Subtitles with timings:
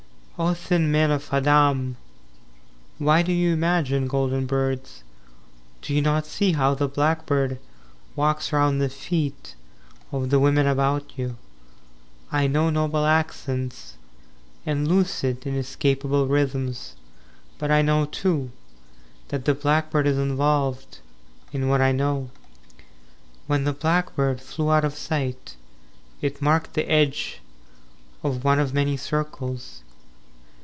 [0.41, 1.97] VII O thin men of Haddam,
[2.97, 5.03] Why do you imagine golden birds?
[5.83, 7.59] Do you not see how the blackbird
[8.15, 9.53] Walks around the feet
[10.11, 11.27] Of the women about you?
[11.27, 11.37] VIII
[12.31, 13.97] I know noble accents
[14.65, 16.95] And lucid, inescapable rythms;
[17.59, 18.51] But I know, too,
[19.27, 21.01] That the blackbird is involved
[21.53, 22.31] In what I know.
[22.73, 22.83] IX
[23.45, 25.55] When the blackbird flew out of sight,
[26.19, 27.41] It marked the edge
[28.23, 29.83] Of one of many circles.